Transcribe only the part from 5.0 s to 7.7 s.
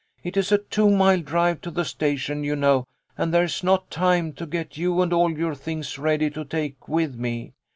and all your things ready to take with me.